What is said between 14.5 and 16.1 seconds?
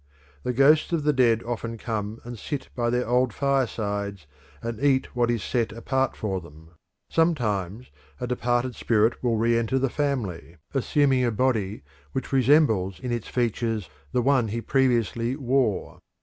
previously wore.